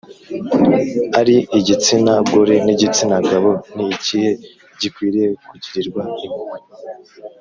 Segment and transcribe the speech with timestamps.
[1.19, 4.29] Ari igitsina gore n igitsina gabo ni ikihe
[4.81, 6.57] gikwiriye kugirirwa impuhwe